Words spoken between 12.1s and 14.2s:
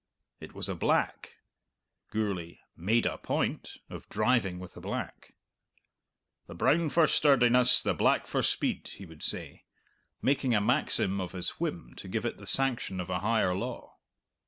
it the sanction of a higher law.